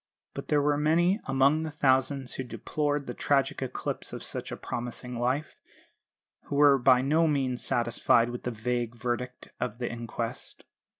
[0.33, 4.57] But there were many, among the thousands who deplored the tragic eclipse of such a
[4.57, 5.57] promising life,
[6.45, 10.65] who were by no means satisfied with the vague verdict of the inquest.